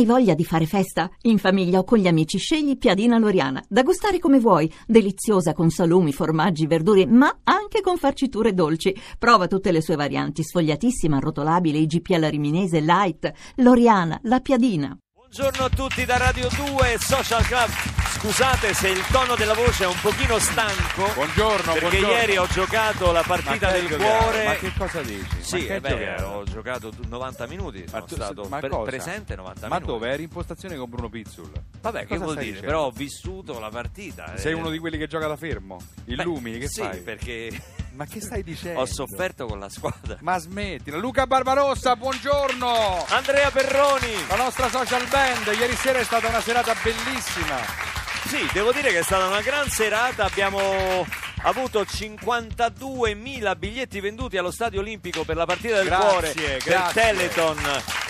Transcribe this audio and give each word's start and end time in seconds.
Hai 0.00 0.06
voglia 0.06 0.32
di 0.32 0.46
fare 0.46 0.64
festa? 0.64 1.10
In 1.24 1.36
famiglia 1.36 1.78
o 1.78 1.84
con 1.84 1.98
gli 1.98 2.06
amici 2.06 2.38
scegli 2.38 2.78
Piadina 2.78 3.18
Loriana, 3.18 3.62
da 3.68 3.82
gustare 3.82 4.18
come 4.18 4.40
vuoi, 4.40 4.72
deliziosa 4.86 5.52
con 5.52 5.68
salumi, 5.68 6.10
formaggi, 6.10 6.66
verdure, 6.66 7.04
ma 7.04 7.40
anche 7.44 7.82
con 7.82 7.98
farciture 7.98 8.54
dolci. 8.54 8.98
Prova 9.18 9.46
tutte 9.46 9.70
le 9.70 9.82
sue 9.82 9.96
varianti, 9.96 10.42
sfogliatissima, 10.42 11.18
arrotolabile, 11.18 11.76
IGP 11.76 12.12
alla 12.12 12.30
riminese, 12.30 12.80
light, 12.80 13.30
Loriana, 13.56 14.18
la 14.22 14.40
Piadina. 14.40 14.96
Buongiorno 15.14 15.64
a 15.64 15.68
tutti 15.68 16.06
da 16.06 16.16
Radio 16.16 16.48
2 16.48 16.96
Social 16.98 17.42
Club. 17.44 17.99
Scusate 18.20 18.74
se 18.74 18.88
il 18.88 19.02
tono 19.10 19.34
della 19.34 19.54
voce 19.54 19.84
è 19.84 19.86
un 19.86 19.98
pochino 19.98 20.38
stanco. 20.38 21.10
Buongiorno, 21.14 21.72
perché 21.72 21.88
buongiorno. 21.88 22.16
ieri 22.18 22.36
ho 22.36 22.46
giocato 22.48 23.12
la 23.12 23.22
partita 23.22 23.68
Ma 23.68 23.72
del 23.72 23.96
cuore. 23.96 24.44
Ma 24.44 24.54
che 24.56 24.72
cosa 24.76 25.00
dici? 25.00 25.36
Sì, 25.42 25.66
Ma 25.66 25.74
eh 25.76 25.80
beh, 25.80 26.22
ho 26.24 26.44
giocato 26.44 26.90
90 27.08 27.46
minuti, 27.46 27.82
sono 27.88 28.04
tu- 28.04 28.14
stato 28.16 28.44
ma 28.50 28.58
pre- 28.58 28.68
presente 28.84 29.34
90 29.36 29.68
Ma 29.68 29.76
minuti. 29.76 29.92
dove? 29.92 30.10
Eri 30.10 30.22
in 30.24 30.28
postazione 30.28 30.76
con 30.76 30.90
Bruno 30.90 31.08
Pizzul. 31.08 31.50
Vabbè, 31.80 32.00
che 32.00 32.06
Cosa 32.08 32.24
vuol 32.24 32.34
dire? 32.34 32.46
dicendo? 32.48 32.66
Però 32.66 32.84
ho 32.84 32.90
vissuto 32.90 33.58
la 33.58 33.70
partita. 33.70 34.36
Sei 34.36 34.52
eh. 34.52 34.54
uno 34.54 34.68
di 34.68 34.78
quelli 34.78 34.98
che 34.98 35.06
gioca 35.06 35.26
da 35.26 35.36
fermo? 35.36 35.78
Illumini, 36.04 36.58
Beh, 36.58 36.64
che 36.64 36.68
sì, 36.68 36.80
fai? 36.82 37.00
perché 37.00 37.62
Ma 37.96 38.04
che 38.04 38.20
stai 38.20 38.42
dicendo? 38.44 38.80
ho 38.80 38.86
sofferto 38.86 39.46
con 39.46 39.58
la 39.58 39.70
squadra. 39.70 40.18
Ma 40.20 40.36
smettila. 40.36 40.98
Luca 40.98 41.26
Barbarossa, 41.26 41.96
buongiorno! 41.96 43.06
Andrea 43.08 43.50
Perroni! 43.50 44.26
La 44.28 44.36
nostra 44.36 44.68
social 44.68 45.06
band, 45.08 45.46
ieri 45.58 45.74
sera 45.74 45.98
è 46.00 46.04
stata 46.04 46.28
una 46.28 46.42
serata 46.42 46.74
bellissima. 46.82 47.88
Sì, 48.30 48.48
devo 48.52 48.70
dire 48.70 48.92
che 48.92 49.00
è 49.00 49.02
stata 49.02 49.26
una 49.26 49.40
gran 49.40 49.68
serata, 49.68 50.24
abbiamo 50.24 51.04
avuto 51.42 51.82
52.000 51.82 53.58
biglietti 53.58 53.98
venduti 53.98 54.36
allo 54.36 54.52
Stadio 54.52 54.78
Olimpico 54.78 55.24
per 55.24 55.34
la 55.34 55.46
partita 55.46 55.78
del 55.78 55.86
Grazie, 55.86 56.08
cuore, 56.08 56.32
per 56.32 56.62
grazie. 56.62 57.02
Teleton 57.02 57.58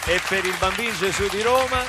e 0.05 0.21
per 0.29 0.45
il 0.45 0.55
Bambino 0.59 0.93
Gesù 0.93 1.27
di 1.31 1.41
Roma. 1.41 1.83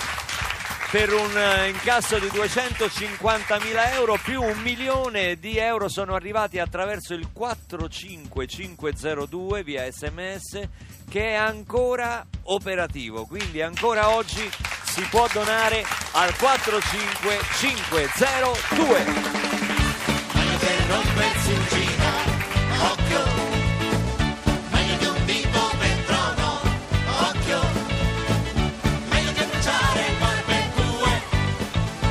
Per 0.91 1.13
un 1.13 1.37
eh, 1.37 1.71
incasso 1.71 2.19
di 2.19 2.27
250.000 2.27 3.93
euro 3.95 4.17
più 4.23 4.41
un 4.41 4.61
milione 4.61 5.37
di 5.37 5.57
euro 5.57 5.89
sono 5.89 6.15
arrivati 6.15 6.57
attraverso 6.57 7.13
il 7.13 7.27
45502 7.33 9.63
via 9.63 9.91
sms 9.91 10.69
che 11.09 11.31
è 11.31 11.33
ancora 11.33 12.25
operativo, 12.43 13.25
quindi 13.25 13.61
ancora 13.61 14.15
oggi 14.15 14.49
si 14.91 15.01
può 15.09 15.25
donare 15.31 15.85
al 16.11 16.35
45502. 16.35 19.05
Meglio 20.33 20.57
che 20.57 20.75
rompersi 20.89 21.53
in 21.53 21.65
giro, 21.69 22.09
occhio. 22.91 23.23
Meglio 24.71 24.97
di 24.97 25.05
un 25.05 25.23
vivo 25.23 25.71
per 25.79 25.97
trono, 26.05 26.59
occhio. 27.21 27.61
Meglio 29.11 29.31
che 29.31 29.45
bruciare 29.45 30.13
barbecue 30.19 31.21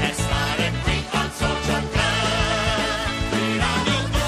e 0.01 0.13
stare 0.15 0.73
qui 0.83 1.05
al 1.11 1.31
social 1.37 1.87
club 1.93 3.31
di 3.31 3.59
Radio 3.59 4.09
2. 4.09 4.21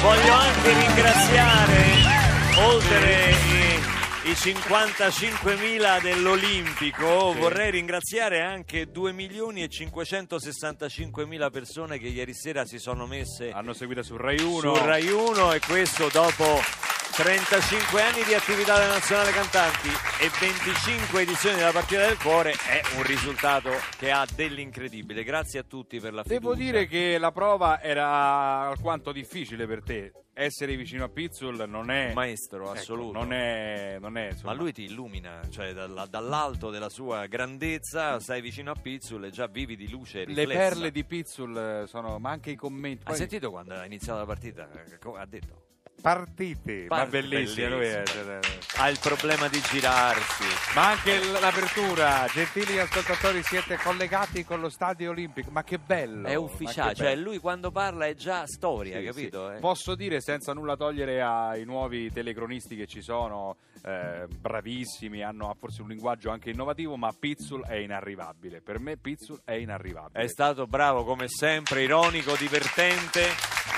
Voglio 0.00 0.32
anche 0.32 0.72
ringraziare, 0.72 1.84
oltre 2.56 3.51
55.000 4.42 6.02
dell'Olimpico, 6.02 7.32
vorrei 7.32 7.70
ringraziare 7.70 8.40
anche 8.40 8.90
2 8.90 9.12
milioni 9.12 9.62
e 9.62 9.68
565.000 9.68 11.50
persone 11.52 11.96
che 12.00 12.08
ieri 12.08 12.34
sera 12.34 12.64
si 12.64 12.80
sono 12.80 13.06
messe 13.06 13.52
Hanno 13.52 13.72
seguito 13.72 14.02
su 14.02 14.16
Rai 14.16 14.40
1. 14.40 14.74
su 14.74 14.84
Rai 14.84 15.06
1 15.06 15.52
e 15.52 15.60
questo 15.60 16.08
dopo 16.12 16.58
35 17.14 18.02
anni 18.02 18.24
di 18.24 18.34
attività 18.34 18.80
della 18.80 18.94
Nazionale 18.94 19.30
Cantanti 19.30 19.90
e 20.18 20.28
25 20.40 21.20
edizioni 21.22 21.58
della 21.58 21.70
Partita 21.70 22.04
del 22.04 22.18
Cuore 22.18 22.50
è 22.50 22.80
un 22.96 23.04
risultato 23.04 23.70
che 23.96 24.10
ha 24.10 24.26
dell'incredibile. 24.34 25.22
Grazie 25.22 25.60
a 25.60 25.62
tutti 25.62 26.00
per 26.00 26.14
la 26.14 26.24
fiducia. 26.24 26.40
Devo 26.40 26.54
dire 26.56 26.88
che 26.88 27.16
la 27.16 27.30
prova 27.30 27.80
era 27.80 28.66
alquanto 28.66 29.12
difficile 29.12 29.68
per 29.68 29.84
te. 29.84 30.12
Essere 30.34 30.76
vicino 30.76 31.04
a 31.04 31.08
Pizzul 31.10 31.64
non 31.68 31.90
è... 31.90 32.08
Un 32.08 32.14
maestro 32.14 32.62
Ecco, 32.70 32.72
assoluto. 32.72 33.18
non 33.18 33.32
è... 33.34 33.98
Non 34.00 34.16
è 34.16 34.30
Ma 34.44 34.54
lui 34.54 34.72
ti 34.72 34.84
illumina, 34.84 35.42
cioè 35.50 35.74
dalla- 35.74 36.06
dall'alto 36.06 36.70
della 36.70 36.88
sua 36.88 37.26
grandezza 37.26 38.18
stai 38.18 38.40
vicino 38.40 38.70
a 38.70 38.74
Pizzul 38.74 39.26
e 39.26 39.30
già 39.30 39.46
vivi 39.46 39.76
di 39.76 39.90
luce 39.90 40.20
Le 40.20 40.44
riflessa. 40.44 40.58
perle 40.58 40.90
di 40.90 41.04
Pizzul 41.04 41.84
sono... 41.86 42.18
Ma 42.18 42.30
anche 42.30 42.50
i 42.50 42.56
commenti... 42.56 43.00
Hai 43.00 43.08
poi- 43.10 43.16
sentito 43.16 43.50
quando 43.50 43.74
ha 43.74 43.84
iniziato 43.84 44.20
la 44.20 44.26
partita? 44.26 44.68
Ha 45.16 45.26
detto. 45.26 45.70
Partite, 46.02 46.86
ma 46.88 47.06
bellissimo. 47.06 47.76
lui 47.76 47.86
è- 47.86 48.02
bellissimo. 48.02 48.40
Ha 48.76 48.88
il 48.90 48.98
problema 49.00 49.46
di 49.48 49.60
girarsi. 49.70 50.42
Ma 50.74 50.88
anche 50.90 51.20
l'apertura, 51.40 52.26
gentili 52.32 52.78
ascoltatori, 52.78 53.40
siete 53.44 53.76
collegati 53.76 54.44
con 54.44 54.60
lo 54.60 54.68
stadio 54.68 55.10
olimpico, 55.10 55.50
ma 55.52 55.62
che 55.62 55.78
bello! 55.78 56.26
È 56.26 56.34
ufficiale, 56.34 56.94
cioè 56.94 57.14
bello. 57.14 57.30
lui 57.30 57.38
quando 57.38 57.70
parla 57.70 58.06
è 58.06 58.14
già 58.14 58.44
storia, 58.46 58.98
Sì, 58.98 59.04
capito? 59.04 59.48
sì. 59.50 59.54
eh? 59.56 59.58
Posso 59.60 59.94
dire 59.94 60.20
senza 60.20 60.52
nulla 60.52 60.76
togliere 60.76 61.22
ai 61.22 61.64
nuovi 61.64 62.10
telecronisti 62.12 62.74
che 62.74 62.86
ci 62.88 63.00
sono, 63.00 63.56
eh, 63.84 64.26
bravissimi, 64.26 65.22
hanno 65.22 65.54
forse 65.58 65.82
un 65.82 65.88
linguaggio 65.88 66.30
anche 66.30 66.50
innovativo, 66.50 66.96
ma 66.96 67.12
Pizzul 67.16 67.64
è 67.64 67.74
inarrivabile. 67.76 68.60
Per 68.60 68.80
me 68.80 68.96
Pizzul 68.96 69.40
è 69.44 69.52
inarrivabile. 69.52 70.24
È 70.24 70.26
stato 70.28 70.66
bravo 70.66 71.04
come 71.04 71.28
sempre, 71.28 71.82
ironico, 71.82 72.34
divertente 72.36 73.26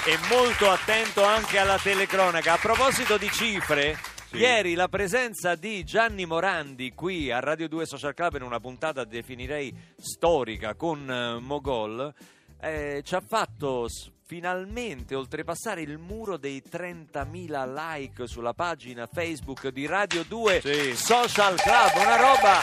e 0.07 0.19
molto 0.29 0.71
attento 0.71 1.25
anche 1.25 1.59
alla 1.59 1.79
telecronaca. 1.79 2.55
A 2.55 2.59
proposito 2.59 3.17
di 3.17 3.31
cifre, 3.31 3.99
ieri 4.33 4.75
la 4.75 4.89
presenza 4.89 5.55
di 5.55 5.85
Gianni 5.85 6.27
Morandi 6.27 6.93
qui 6.95 7.31
a 7.31 7.41
Radio 7.41 7.69
2 7.69 7.87
Social 7.87 8.15
Club 8.15 8.35
in 8.37 8.43
una 8.43 8.61
puntata 8.61 9.05
definirei 9.05 9.75
storica 9.97 10.75
con 10.75 11.09
eh, 11.11 11.39
Mogol 11.41 12.13
eh, 12.61 13.03
ci 13.05 13.15
ha 13.15 13.23
fatto 13.27 13.89
s- 13.89 14.11
finalmente 14.27 15.15
oltrepassare 15.15 15.83
il 15.83 15.99
muro 15.99 16.37
dei 16.39 16.63
30.000 16.69 17.73
like 17.73 18.27
sulla 18.27 18.55
pagina 18.55 19.07
Facebook 19.07 19.69
di 19.69 19.87
Radio 19.87 20.25
2 20.25 20.61
Sì. 20.63 20.97
Social 20.97 21.57
Club, 21.61 21.93
una 21.97 22.17
roba 22.17 22.61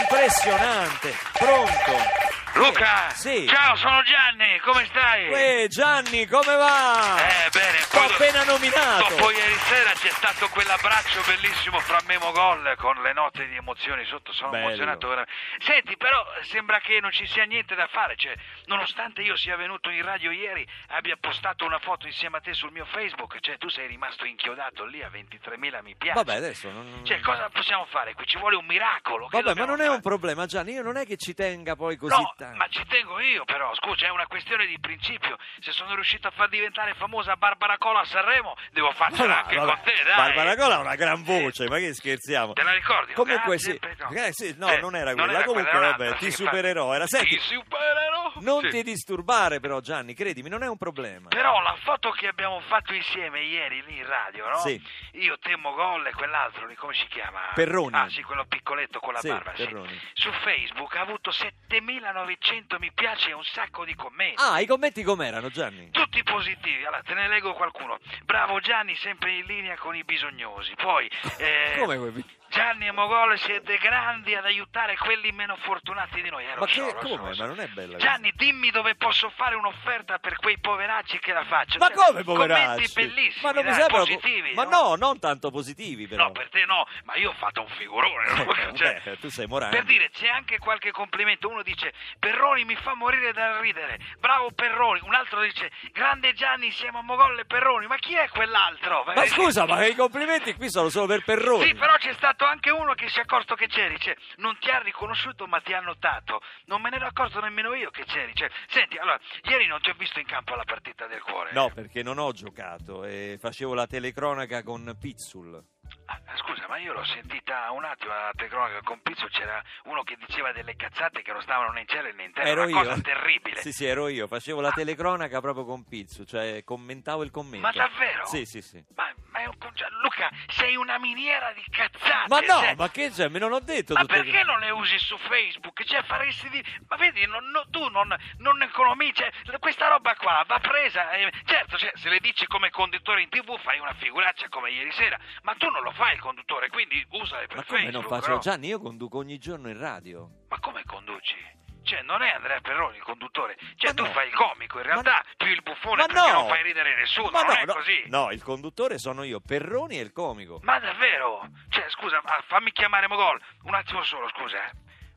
impressionante. 0.00 1.12
Pronto? 1.36 2.23
Luca! 2.54 3.10
Sì. 3.14 3.46
Ciao, 3.48 3.74
sono 3.76 4.00
Gianni, 4.02 4.58
come 4.60 4.86
stai? 4.88 5.28
Uè, 5.28 5.66
Gianni, 5.68 6.24
come 6.26 6.54
va? 6.54 7.16
Eh, 7.18 7.50
bene, 7.50 7.78
Do- 7.94 8.12
appena 8.14 8.44
nominato. 8.44 9.08
Dopo 9.08 9.30
ieri 9.30 9.54
sera 9.54 9.90
c'è 9.92 10.10
stato 10.10 10.48
quell'abbraccio 10.48 11.22
bellissimo 11.26 11.78
fra 11.80 11.98
Memo 12.06 12.32
Gol 12.32 12.74
con 12.76 13.00
le 13.02 13.12
note 13.12 13.46
di 13.48 13.56
emozioni 13.56 14.04
sotto, 14.04 14.32
sono 14.32 14.50
Bello. 14.50 14.66
emozionato 14.66 15.08
veramente. 15.08 15.32
Senti, 15.58 15.96
però 15.96 16.24
sembra 16.42 16.80
che 16.80 17.00
non 17.00 17.10
ci 17.12 17.26
sia 17.26 17.44
niente 17.44 17.74
da 17.74 17.86
fare, 17.86 18.16
cioè, 18.16 18.34
nonostante 18.66 19.22
io 19.22 19.36
sia 19.36 19.56
venuto 19.56 19.90
in 19.90 20.02
radio 20.02 20.30
ieri, 20.30 20.66
abbia 20.88 21.16
postato 21.20 21.64
una 21.64 21.78
foto 21.78 22.06
insieme 22.06 22.38
a 22.38 22.40
te 22.40 22.52
sul 22.54 22.72
mio 22.72 22.84
Facebook, 22.86 23.38
cioè 23.40 23.56
tu 23.58 23.68
sei 23.68 23.86
rimasto 23.86 24.24
inchiodato 24.26 24.84
lì 24.84 25.02
a 25.02 25.08
23.000 25.08 25.82
mi 25.82 25.94
piace. 25.96 26.14
Vabbè, 26.22 26.36
adesso 26.36 26.70
non... 26.70 27.02
Cioè, 27.04 27.20
cosa 27.20 27.48
possiamo 27.50 27.84
fare? 27.86 28.14
Qui 28.14 28.26
ci 28.26 28.38
vuole 28.38 28.56
un 28.56 28.66
miracolo. 28.66 29.28
che 29.28 29.40
Vabbè, 29.40 29.58
ma 29.58 29.66
non 29.66 29.80
è 29.80 29.84
un 29.84 29.88
fare? 29.90 30.02
problema, 30.02 30.46
Gianni. 30.46 30.72
Io 30.72 30.82
non 30.82 30.96
è 30.96 31.06
che 31.06 31.16
ci 31.16 31.34
tenga 31.34 31.76
poi 31.76 31.96
così 31.96 32.14
No, 32.20 32.34
tanto. 32.36 32.56
ma 32.56 32.66
ci 32.68 32.84
tengo 32.86 33.20
io 33.20 33.44
però, 33.44 33.72
scusa, 33.74 34.06
è 34.06 34.10
una 34.10 34.26
questione 34.26 34.66
di 34.66 34.78
principio. 34.80 35.36
Se 35.60 35.72
sono 35.72 35.94
riuscito 35.94 36.28
a 36.28 36.30
far 36.30 36.48
diventare 36.48 36.94
famosa 36.94 37.36
Barbara 37.36 37.76
Cola 37.84 38.00
a 38.00 38.04
Sanremo, 38.06 38.56
devo 38.72 38.90
farcela 38.92 39.42
anche 39.44 39.56
vabbè, 39.56 39.72
con 39.74 39.80
te, 39.84 39.92
dai. 40.06 40.16
Barbara 40.16 40.56
Cola 40.56 40.76
ha 40.76 40.78
una 40.78 40.94
gran 40.94 41.22
voce, 41.22 41.68
ma 41.68 41.76
che 41.76 41.92
scherziamo? 41.92 42.54
Te 42.54 42.62
la 42.62 42.72
ricordi? 42.72 43.12
Comunque 43.12 43.56
Grazie, 43.58 43.78
sì. 43.78 43.88
no. 43.98 44.08
Eh, 44.10 44.28
sì, 44.32 44.54
no, 44.56 44.68
Eh, 44.70 44.78
non 44.80 44.96
era 44.96 45.12
quella. 45.12 45.32
era 45.32 45.44
Comunque, 45.44 45.70
quella, 45.70 45.90
vabbè, 45.90 46.16
ti 46.16 46.30
sì, 46.30 46.44
supererò. 46.44 46.94
Era, 46.94 47.06
senti, 47.06 47.34
Ti 47.36 47.40
supererò? 47.40 48.13
Non 48.40 48.62
Sì. 48.62 48.68
ti 48.70 48.82
disturbare 48.82 49.60
però, 49.60 49.80
Gianni, 49.80 50.14
credimi, 50.14 50.48
non 50.48 50.62
è 50.62 50.68
un 50.68 50.76
problema. 50.76 51.28
Però 51.28 51.60
la 51.60 51.76
foto 51.82 52.10
che 52.10 52.28
abbiamo 52.28 52.60
fatto 52.60 52.92
insieme 52.94 53.40
ieri 53.42 53.82
lì 53.86 53.98
in 53.98 54.06
radio, 54.06 54.48
no? 54.48 54.58
Sì. 54.58 54.80
Io, 55.12 55.38
Temmo 55.38 55.72
Gol 55.74 56.06
e 56.06 56.12
quell'altro 56.12 56.66
lì, 56.66 56.74
come 56.74 56.94
si 56.94 57.06
chiama? 57.08 57.40
Perroni. 57.54 57.96
Ah, 57.96 58.08
sì, 58.08 58.22
quello 58.22 58.44
piccoletto 58.46 58.98
con 59.00 59.12
la 59.12 59.20
Sì, 59.20 59.28
barba, 59.28 59.52
sì. 59.54 59.64
Perroni. 59.64 60.00
Su 60.14 60.30
Facebook 60.32 60.94
ha 60.96 61.00
avuto 61.00 61.30
7900 61.30 62.78
mi 62.78 62.90
piace 62.92 63.30
e 63.30 63.32
un 63.32 63.44
sacco 63.44 63.84
di 63.84 63.94
commenti. 63.94 64.40
Ah, 64.42 64.60
i 64.60 64.66
commenti 64.66 65.02
com'erano, 65.02 65.48
Gianni? 65.50 65.90
Tutti 65.90 66.22
positivi, 66.22 66.84
allora 66.84 67.02
te 67.02 67.14
ne 67.14 67.28
leggo 67.28 67.52
qualcuno. 67.54 67.98
Bravo 68.24 68.60
Gianni, 68.60 68.94
sempre 68.96 69.32
in 69.36 69.44
linea 69.46 69.76
con 69.76 69.94
i 69.94 70.04
bisognosi. 70.04 70.74
Poi, 70.76 71.08
eh, 71.38 71.76
Come 71.78 71.96
quei- 71.98 72.24
Gianni 72.54 72.86
e 72.86 72.92
Mogol 72.92 73.36
siete 73.40 73.76
grandi 73.78 74.32
ad 74.36 74.44
aiutare 74.44 74.96
quelli 74.96 75.32
meno 75.32 75.56
fortunati 75.56 76.22
di 76.22 76.30
noi. 76.30 76.44
Eh, 76.44 76.54
Ma 76.56 76.66
che 76.66 76.72
so, 76.74 76.94
come? 77.02 77.34
so. 77.34 77.42
Ma 77.42 77.48
non 77.48 77.58
è 77.58 77.66
bella 77.66 77.96
Gianni, 77.98 78.32
dimmi 78.36 78.70
dove 78.70 78.94
posso 78.94 79.28
fare 79.30 79.56
un'offerta 79.56 80.18
per 80.18 80.36
quei 80.36 80.58
poveracci 80.60 81.18
che 81.18 81.32
la 81.32 81.42
faccio. 81.44 81.78
Ma 81.78 81.88
Cioè, 81.88 81.96
come 82.06 82.22
poveracci? 82.22 82.92
bellissimi, 82.94 83.42
Ma 83.42 83.50
non 83.50 83.64
mi 83.64 83.70
dai, 83.70 83.80
sembra 83.80 83.98
positivi. 83.98 84.52
Ma 84.54 84.62
no, 84.64 84.94
non 84.94 85.18
tanto 85.18 85.50
positivi 85.50 86.06
però. 86.06 86.26
No, 86.26 86.30
per 86.30 86.48
te 86.48 86.64
no, 86.64 86.86
ma 87.02 87.16
io 87.16 87.30
ho 87.30 87.34
fatto 87.34 87.62
un 87.62 87.68
figurone. 87.76 88.44
no? 88.44 88.54
Eh, 88.54 88.72
Cioè, 88.78 89.00
beh, 89.04 89.18
tu 89.18 89.28
sei 89.30 89.46
Morandi. 89.48 89.74
per 89.74 89.84
dire, 89.86 90.10
c'è 90.10 90.28
anche 90.28 90.58
qualche 90.58 90.92
complimento. 90.92 91.48
Uno 91.48 91.62
dice, 91.62 91.92
Perroni 92.20 92.64
mi 92.64 92.76
fa 92.76 92.94
morire 92.94 93.32
dal 93.32 93.54
ridere. 93.58 93.98
Bravo 94.20 94.52
Perroni. 94.52 95.00
Un 95.02 95.14
altro 95.14 95.40
dice, 95.40 95.72
grande 95.90 96.32
Gianni, 96.34 96.70
siamo 96.70 97.00
a 97.00 97.02
Mogol 97.02 97.36
e 97.40 97.46
Perroni. 97.46 97.88
Ma 97.88 97.96
chi 97.96 98.14
è 98.14 98.28
quell'altro? 98.28 99.02
Ma 99.12 99.26
scusa, 99.26 99.66
ma 99.66 99.84
i 99.84 99.96
complimenti 99.96 100.54
qui 100.54 100.70
sono 100.70 100.88
solo 100.88 101.06
per 101.06 101.24
Perroni. 101.24 101.64
Sì, 101.64 101.74
però 101.74 101.96
c'è 101.96 102.12
stato 102.12 102.43
anche 102.46 102.70
uno 102.70 102.94
che 102.94 103.08
si 103.08 103.18
è 103.18 103.22
accorto 103.22 103.54
che 103.54 103.66
c'eri, 103.66 103.98
cioè, 103.98 104.16
non 104.36 104.56
ti 104.58 104.70
ha 104.70 104.78
riconosciuto 104.78 105.46
ma 105.46 105.60
ti 105.60 105.72
ha 105.72 105.80
notato. 105.80 106.40
Non 106.66 106.80
me 106.80 106.90
ne 106.90 106.96
ero 106.96 107.06
accorto 107.06 107.40
nemmeno 107.40 107.74
io 107.74 107.90
che 107.90 108.04
c'eri. 108.04 108.34
Cioè, 108.34 108.50
senti, 108.68 108.96
allora, 108.96 109.18
ieri 109.42 109.66
non 109.66 109.80
ti 109.80 109.90
ho 109.90 109.94
visto 109.94 110.18
in 110.20 110.26
campo 110.26 110.54
alla 110.54 110.64
partita 110.64 111.06
del 111.06 111.22
cuore. 111.22 111.52
No, 111.52 111.70
perché 111.70 112.02
non 112.02 112.18
ho 112.18 112.32
giocato 112.32 113.04
e 113.04 113.36
facevo 113.40 113.74
la 113.74 113.86
telecronaca 113.86 114.62
con 114.62 114.96
Pizzul. 115.00 115.62
Ah, 116.06 116.20
scusa, 116.36 116.66
ma 116.68 116.78
io 116.78 116.92
l'ho 116.92 117.04
sentita 117.04 117.70
un 117.70 117.84
attimo 117.84 118.12
alla 118.12 118.30
telecronaca 118.34 118.80
con 118.82 119.00
Pizzo, 119.02 119.26
c'era 119.26 119.62
uno 119.84 120.02
che 120.02 120.16
diceva 120.16 120.52
delle 120.52 120.76
cazzate 120.76 121.22
che 121.22 121.32
non 121.32 121.42
stavano 121.42 121.72
né 121.72 121.80
in 121.80 121.86
cielo 121.88 122.10
né 122.12 122.24
in 122.24 122.32
terra, 122.32 122.48
Ero 122.48 122.62
una 122.64 122.70
io. 122.70 122.76
cosa 122.88 123.00
terribile. 123.00 123.60
Sì, 123.60 123.72
sì, 123.72 123.84
ero 123.84 124.08
io. 124.08 124.26
Facevo 124.26 124.60
la 124.60 124.70
telecronaca 124.70 125.40
proprio 125.40 125.64
con 125.64 125.84
Pizzu, 125.84 126.24
cioè 126.24 126.62
commentavo 126.64 127.22
il 127.22 127.30
commento. 127.30 127.66
Ma 127.66 127.72
davvero? 127.72 128.26
Sì, 128.26 128.44
sì, 128.46 128.60
sì. 128.62 128.82
Ma 128.94 129.12
è 129.44 129.46
un 129.46 129.58
conge- 129.58 129.86
Luca, 130.02 130.30
sei 130.48 130.76
una 130.76 130.98
miniera 130.98 131.52
di 131.52 131.62
cazzate. 131.70 132.28
Ma 132.28 132.40
no, 132.40 132.58
cioè- 132.60 132.74
ma 132.76 132.90
che 132.90 133.10
c'è? 133.10 133.28
Me 133.28 133.38
non 133.38 133.52
ho 133.52 133.60
detto 133.60 133.94
Ma 133.94 134.04
perché 134.04 134.42
non 134.42 134.58
le 134.60 134.70
usi 134.70 134.98
su 134.98 135.16
Facebook? 135.18 135.82
Cioè, 135.84 136.02
faresti 136.02 136.48
di... 136.50 136.64
Ma 136.88 136.96
vedi, 136.96 137.24
non- 137.26 137.48
no- 137.50 137.66
tu 137.70 137.88
non, 137.88 138.14
non 138.38 138.62
economi... 138.62 139.12
Cioè, 139.14 139.30
questa 139.58 139.88
roba 139.88 140.14
qua 140.16 140.44
va 140.46 140.58
presa... 140.60 141.10
eh, 141.12 141.32
certo, 141.44 141.76
cioè, 141.78 141.92
se 141.94 142.08
le 142.08 142.18
dici 142.20 142.46
come 142.46 142.70
conduttore 142.70 143.22
in 143.22 143.28
tv 143.28 143.58
fai 143.60 143.78
una 143.78 143.94
figuraccia 143.94 144.48
come 144.48 144.70
ieri 144.70 144.90
sera, 144.92 145.18
ma 145.42 145.54
tu 145.54 145.68
non 145.68 145.82
lo 145.82 145.92
fai 145.92 146.14
il 146.14 146.20
conduttore, 146.20 146.68
quindi 146.68 147.04
usale 147.10 147.46
per 147.46 147.56
Ma 147.58 147.64
come 147.64 147.78
Facebook. 147.82 148.08
non 148.08 148.18
faccio? 148.20 148.32
no? 148.32 148.38
Gianni, 148.38 148.66
io 148.68 148.80
conduco 148.80 149.18
ogni 149.18 149.38
giorno 149.38 149.68
in 149.68 149.78
radio. 149.78 150.28
Ma 150.48 150.58
come 150.60 150.82
conduci? 150.84 151.62
Cioè, 151.84 152.02
non 152.02 152.22
è 152.22 152.30
Andrea 152.30 152.60
Perroni 152.60 152.96
il 152.96 153.02
conduttore. 153.02 153.56
Cioè, 153.76 153.90
Ma 153.90 153.94
tu 153.94 154.04
no. 154.04 154.10
fai 154.12 154.28
il 154.28 154.34
comico, 154.34 154.78
in 154.78 154.84
realtà 154.84 155.22
più 155.36 155.48
il 155.48 155.62
buffone 155.62 155.96
Ma 155.96 156.06
perché 156.06 156.30
no! 156.32 156.40
non 156.40 156.48
fai 156.48 156.62
ridere 156.62 156.94
nessuno, 156.96 157.30
Ma 157.30 157.42
non 157.42 157.54
no, 157.54 157.72
è 157.72 157.76
così. 157.76 158.02
no, 158.06 158.30
il 158.30 158.42
conduttore 158.42 158.98
sono 158.98 159.22
io, 159.22 159.40
Perroni 159.40 159.98
e 159.98 160.02
il 160.02 160.12
comico. 160.12 160.58
Ma 160.62 160.78
davvero? 160.78 161.46
Cioè, 161.68 161.84
scusa, 161.90 162.20
ma 162.24 162.42
fammi 162.46 162.72
chiamare 162.72 163.06
Mogol. 163.06 163.40
Un 163.64 163.74
attimo 163.74 164.02
solo, 164.02 164.28
scusa, 164.30 164.64
eh. 164.66 164.70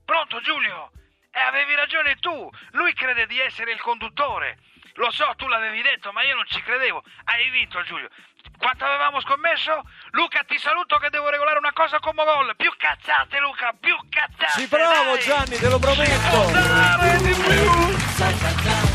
Pronto, 0.05 0.39
Giulio? 0.41 0.91
Eh, 1.31 1.39
avevi 1.39 1.75
ragione 1.75 2.15
tu. 2.15 2.49
Lui 2.71 2.93
crede 2.93 3.25
di 3.27 3.39
essere 3.39 3.71
il 3.71 3.81
conduttore. 3.81 4.57
Lo 4.95 5.11
so, 5.11 5.31
tu 5.37 5.47
l'avevi 5.47 5.81
detto, 5.81 6.11
ma 6.11 6.23
io 6.23 6.35
non 6.35 6.45
ci 6.47 6.61
credevo. 6.61 7.03
Hai 7.25 7.49
vinto, 7.49 7.81
Giulio. 7.83 8.09
Quanto 8.57 8.85
avevamo 8.85 9.21
scommesso? 9.21 9.83
Luca, 10.11 10.43
ti 10.47 10.57
saluto 10.57 10.97
che 10.97 11.09
devo 11.09 11.29
regolare 11.29 11.57
una 11.57 11.73
cosa 11.73 11.99
con 11.99 12.15
Mogol. 12.15 12.55
Più 12.55 12.71
cazzate, 12.77 13.39
Luca, 13.39 13.73
più 13.79 13.95
cazzate. 14.09 14.59
Ci 14.59 14.67
provo, 14.67 15.13
dai. 15.13 15.23
Gianni, 15.23 15.57
te 15.57 15.69
lo 15.69 15.79
prometto. 15.79 16.51
Dai, 16.51 17.21
di 17.21 17.33
più. 17.33 18.86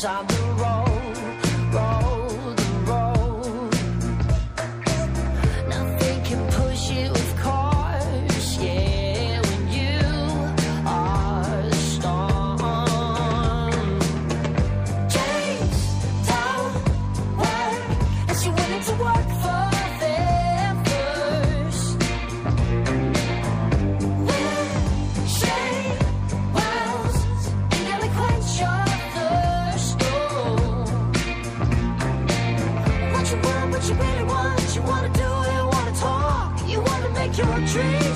times 0.00 0.29
I'm 0.29 0.29
you 33.90 33.96
really 33.96 34.24
want, 34.24 34.76
you 34.76 34.82
wanna 34.82 35.08
do 35.08 35.20
it, 35.20 35.64
wanna 35.72 35.92
talk, 35.96 36.68
you 36.68 36.80
wanna 36.80 37.10
make 37.10 37.36
your 37.36 37.58
dreams 37.66 38.09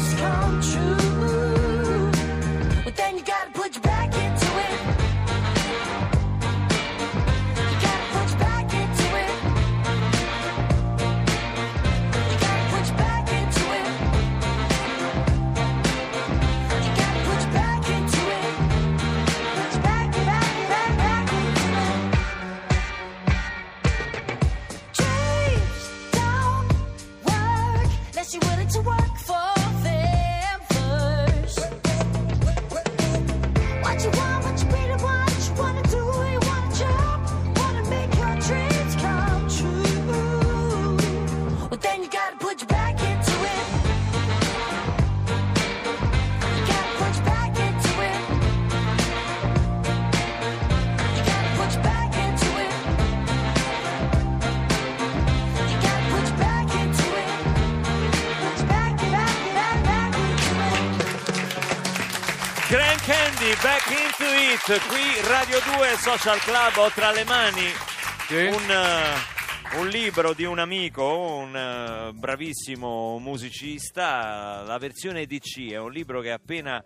it, 64.73 64.87
qui 64.87 65.21
Radio 65.29 65.59
2 65.77 65.97
Social 65.99 66.39
Club 66.39 66.77
ho 66.77 66.91
tra 66.91 67.13
le 67.13 67.25
mani 67.25 67.69
Sì? 68.27 68.47
un, 68.47 68.71
eh, 68.71 69.77
un 69.79 69.89
libro 69.89 70.33
di 70.33 70.45
un 70.45 70.59
amico, 70.59 71.05
un 71.05 71.55
eh, 71.55 72.13
bravissimo 72.13 73.19
musicista, 73.19 74.63
la 74.63 74.79
versione 74.79 75.27
DC, 75.27 75.73
è 75.73 75.79
un 75.79 75.91
libro 75.91 76.21
che 76.21 76.29
è 76.29 76.33
appena 76.33 76.83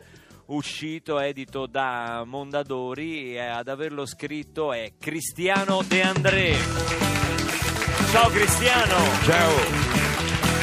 uscito, 0.47 1.21
edito 1.21 1.67
da 1.67 2.25
Mondadori 2.25 3.35
e 3.35 3.41
ad 3.41 3.69
averlo 3.69 4.07
scritto 4.07 4.73
è 4.73 4.95
Cristiano 4.99 5.83
De 5.87 6.03
André. 6.03 6.57
Ciao 8.11 8.29
Cristiano, 8.31 8.97
Ciao, 9.25 9.55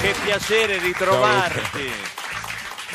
che 0.01 0.13
piacere 0.23 0.79
ritrovarti. 0.79 2.14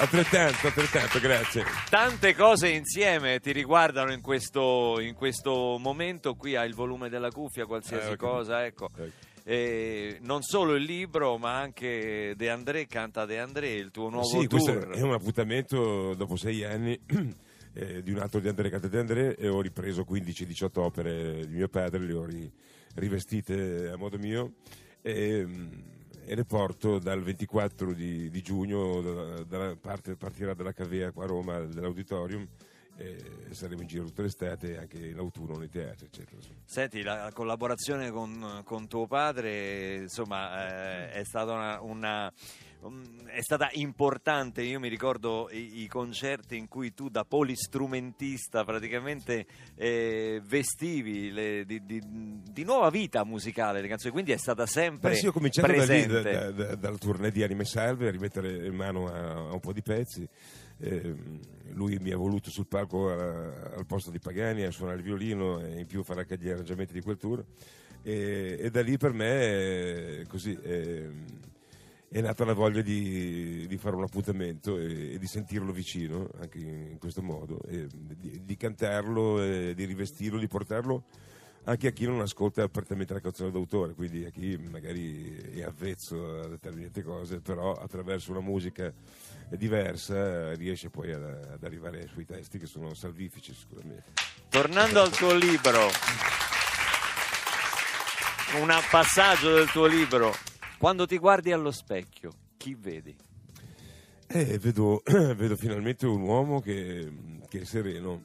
Altrettanto, 0.01 0.67
altrettanto, 0.67 1.21
grazie. 1.21 1.65
Tante 1.89 2.35
cose 2.35 2.69
insieme 2.69 3.41
ti 3.41 3.53
riguardano 3.53 4.13
in 4.13 4.21
questo, 4.21 4.99
in 5.01 5.15
questo 5.15 5.77
momento, 5.79 6.35
qui 6.35 6.57
hai 6.57 6.69
il 6.69 6.75
volume 6.75 7.09
della 7.09 7.31
cuffia, 7.31 7.67
qualsiasi 7.67 8.09
Eh, 8.09 8.13
ok. 8.13 8.17
cosa, 8.17 8.65
ecco. 8.65 8.91
Ecco. 8.97 9.29
E 9.43 10.19
non 10.21 10.43
solo 10.43 10.75
il 10.75 10.83
libro, 10.85 11.39
ma 11.39 11.59
anche 11.59 12.35
De 12.37 12.51
André 12.51 12.87
canta 12.87 13.25
De 13.25 13.39
André, 13.39 13.71
il 13.73 13.91
tuo 13.91 14.09
nuovo 14.11 14.27
Sì, 14.27 14.47
tour. 14.47 14.91
è 14.91 15.01
un 15.01 15.13
appuntamento 15.13 16.15
dopo 16.15 16.37
sei 16.37 16.63
anni 16.63 16.99
eh, 17.75 18.03
di 18.03 18.11
un 18.13 18.19
altro 18.19 18.39
di 18.41 18.49
Andrea 18.49 18.71
Cante 18.71 18.89
di 18.91 18.97
André 18.99 19.35
e 19.37 19.49
ho 19.49 19.61
ripreso 19.63 20.05
15-18 20.09 20.69
opere 20.81 21.47
di 21.47 21.55
mio 21.55 21.69
padre, 21.69 22.01
le 22.01 22.13
ho 22.13 22.25
ri- 22.25 22.53
rivestite 22.97 23.89
a 23.93 23.97
modo 23.97 24.19
mio 24.19 24.53
e, 25.01 25.47
e 26.25 26.35
le 26.35 26.45
porto 26.45 26.99
dal 26.99 27.23
24 27.23 27.93
di, 27.93 28.31
di 28.31 28.43
giugno, 28.43 29.01
da- 29.01 29.43
dalla 29.45 29.77
parte, 29.77 30.17
partirà 30.17 30.55
dalla 30.55 30.73
Cavea 30.73 31.13
a 31.15 31.27
Roma, 31.27 31.59
dell'auditorium. 31.61 32.47
E 32.97 33.17
saremo 33.53 33.81
in 33.81 33.87
giro 33.87 34.05
tutta 34.05 34.21
l'estate 34.21 34.75
e 34.75 34.77
anche 34.77 34.99
in 35.07 35.17
autunno 35.17 35.57
nei 35.57 35.71
teatri, 35.71 36.05
eccetera. 36.07 36.37
Senti, 36.67 37.03
la 37.03 37.31
collaborazione 37.33 38.11
con, 38.11 38.61
con 38.65 38.89
tuo 38.89 39.07
padre, 39.07 39.97
insomma, 39.97 41.07
eh, 41.07 41.13
è 41.13 41.25
stata 41.25 41.53
una... 41.53 41.81
una- 41.81 42.33
um, 42.81 43.27
è 43.27 43.41
stata 43.43 43.69
importante, 43.73 44.63
io 44.63 44.79
mi 44.81 44.89
ricordo 44.89 45.49
i, 45.51 45.83
i 45.83 45.87
concerti 45.89 46.57
in 46.57 46.69
cui 46.69 46.93
tu 46.95 47.09
da 47.09 47.25
polistrumentista 47.25 48.65
praticamente 48.65 49.47
eh, 49.77 50.41
vestivi 50.45 51.31
le- 51.31 51.65
di, 51.65 51.85
di- 51.85 52.03
di 52.05 52.65
nuova 52.65 52.91
vita 52.91 53.25
musicale 53.25 53.81
le 53.81 53.89
canzoni, 53.89 54.13
quindi 54.13 54.33
è 54.33 54.37
stata 54.37 54.67
sempre 54.67 55.11
Beh, 55.11 55.17
sì, 55.17 55.27
ho 55.27 55.33
cominciato 55.33 55.67
da 55.69 55.73
lì, 55.73 56.07
presente. 56.07 56.31
da- 56.33 56.51
da- 56.51 56.75
dal 56.75 56.99
tournée 56.99 57.31
di 57.31 57.43
Anime 57.43 57.65
Salve, 57.65 58.09
a 58.09 58.11
rimettere 58.11 58.67
in 58.67 58.75
mano 58.75 59.07
a, 59.07 59.31
a 59.49 59.53
un 59.53 59.61
po' 59.61 59.73
di 59.73 59.83
pezzi. 59.83 60.29
Ehm, 60.83 61.39
lui 61.73 61.99
mi 62.01 62.11
ha 62.11 62.17
voluto 62.17 62.51
sul 62.51 62.67
palco 62.67 63.11
a- 63.11 63.75
al 63.77 63.87
posto 63.87 64.11
di 64.11 64.19
Pagani 64.19 64.65
a 64.65 64.71
suonare 64.71 64.97
il 64.99 65.05
violino 65.05 65.61
e 65.61 65.79
in 65.81 65.87
più 65.87 66.03
fare 66.03 66.21
anche 66.21 66.37
gli 66.39 66.49
arrangiamenti 66.49 66.93
di 66.95 67.01
quel 67.01 67.17
tour. 67.17 67.45
E, 68.03 68.57
e 68.59 68.71
da 68.71 68.81
lì 68.81 68.97
per 68.97 69.13
me 69.13 70.21
eh, 70.21 70.27
così, 70.27 70.59
ehm, 70.63 71.25
è 72.11 72.21
nata 72.21 72.45
la 72.45 72.55
voglia 72.55 72.83
di, 72.83 73.67
di 73.69 73.77
fare 73.79 73.95
un 73.95 74.03
appuntamento 74.03 74.77
e, 74.77 75.15
e 75.15 75.19
di 75.19 75.27
sentirlo 75.27 75.71
vicino, 75.71 76.29
anche 76.41 76.59
in, 76.59 76.89
in 76.91 76.99
questo 76.99 77.23
modo, 77.23 77.61
di, 77.67 78.43
di 78.45 78.57
cantarlo, 78.57 79.39
di 79.73 79.85
rivestirlo, 79.85 80.39
di 80.39 80.49
portarlo 80.49 81.05
anche 81.65 81.89
a 81.89 81.91
chi 81.91 82.07
non 82.07 82.21
ascolta 82.21 82.63
apertamente 82.63 83.13
la 83.13 83.21
canzone 83.21 83.51
d'autore, 83.51 83.93
quindi 83.93 84.25
a 84.25 84.31
chi 84.31 84.57
magari 84.57 85.37
è 85.55 85.63
avvezzo 85.63 86.41
a 86.41 86.49
determinate 86.49 87.03
cose, 87.03 87.41
però 87.41 87.75
attraverso 87.75 88.31
una 88.31 88.41
musica 88.41 88.93
diversa 89.51 90.55
riesce 90.55 90.89
poi 90.89 91.13
ad, 91.13 91.23
ad 91.23 91.63
arrivare 91.63 92.01
ai 92.01 92.09
suoi 92.09 92.25
testi 92.25 92.59
che 92.59 92.67
sono 92.67 92.95
salvifici 92.95 93.55
sicuramente. 93.55 94.13
Tornando 94.49 95.03
al 95.03 95.11
tuo 95.11 95.35
libro, 95.35 95.91
un 98.61 98.75
passaggio 98.91 99.53
del 99.55 99.71
tuo 99.71 99.87
libro, 99.87 100.35
quando 100.81 101.05
ti 101.05 101.19
guardi 101.19 101.53
allo 101.53 101.73
specchio, 101.73 102.33
chi 102.57 102.75
vedi? 102.75 103.15
Eh, 104.27 104.59
vedo, 104.59 105.03
vedo 105.37 105.55
finalmente 105.55 106.07
un 106.07 106.23
uomo 106.23 106.63
che, 106.63 107.13
che 107.51 107.61
è 107.61 107.65
sereno 107.67 108.25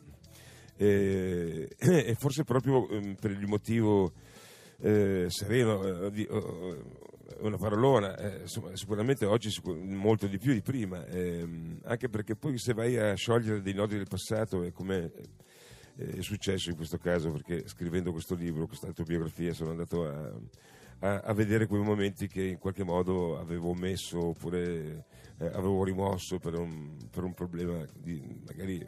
e, 0.78 1.68
e 1.78 2.16
forse 2.18 2.46
proprio 2.46 2.88
ehm, 2.88 3.16
per 3.16 3.32
il 3.32 3.46
motivo 3.46 4.14
eh, 4.78 5.26
sereno, 5.28 6.10
eh, 6.14 6.28
oh, 6.30 6.76
è 7.40 7.42
una 7.42 7.58
parolona, 7.58 8.16
eh, 8.16 8.44
sicuramente 8.72 9.26
oggi 9.26 9.50
molto 9.66 10.26
di 10.26 10.38
più 10.38 10.54
di 10.54 10.62
prima, 10.62 11.06
ehm, 11.08 11.82
anche 11.84 12.08
perché 12.08 12.38
poi 12.38 12.58
se 12.58 12.74
vai 12.74 12.98
a 12.98 13.16
sciogliere 13.16 13.62
dei 13.62 13.74
nodi 13.74 13.98
del 13.98 14.08
passato 14.08 14.64
è 14.64 14.72
come 14.72 15.12
eh, 15.98 16.20
è 16.20 16.22
successo 16.22 16.70
in 16.70 16.78
questo 16.78 17.00
caso, 17.00 17.32
perché 17.32 17.68
scrivendo 17.68 18.14
questo 18.14 18.34
libro, 18.34 18.66
questa 18.66 18.88
autobiografia, 18.88 19.54
sono 19.54 19.72
andato 19.72 20.06
a, 20.08 20.32
a- 21.06 21.22
a 21.22 21.34
vedere 21.34 21.68
quei 21.68 21.82
momenti 21.82 22.28
che 22.28 22.44
in 22.44 22.58
qualche 22.58 22.84
modo 22.84 23.40
avevo 23.40 23.70
omesso 23.70 24.20
oppure 24.28 25.06
eh, 25.40 25.46
avevo 25.48 25.84
rimosso 25.84 26.40
per 26.40 26.58
un, 26.58 26.98
per 27.10 27.24
un 27.24 27.34
problema 27.34 27.86
di, 27.94 28.22
magari 28.46 28.86